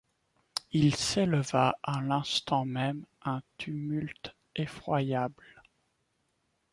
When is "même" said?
2.65-3.05